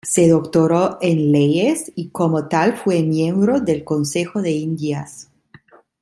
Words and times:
Se 0.03 0.27
doctoró 0.27 0.97
en 0.99 1.31
Leyes 1.31 1.91
y 1.95 2.09
como 2.09 2.47
tal 2.47 2.75
fue 2.75 3.03
miembro 3.03 3.59
del 3.61 3.83
Consejo 3.83 4.41
de 4.41 4.49
Indias. 4.49 5.29